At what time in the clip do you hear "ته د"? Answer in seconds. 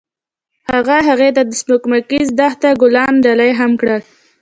1.35-1.51